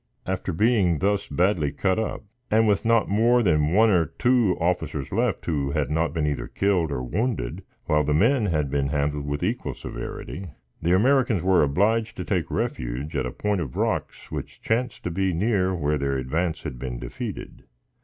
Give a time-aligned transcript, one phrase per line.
[0.25, 5.11] After being thus badly cut up, and with not more than one or two officers
[5.11, 9.27] left who had not been either killed or wounded, while the men had been handled
[9.27, 10.47] with equal severity,
[10.81, 15.11] the Americans were obliged to take refuge at a point of rocks which chanced to
[15.11, 17.65] be near where their advance had been defeated.